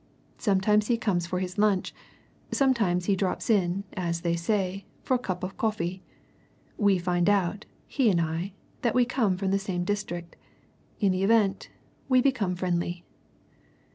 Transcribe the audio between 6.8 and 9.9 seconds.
find out, he and I, that we come from the same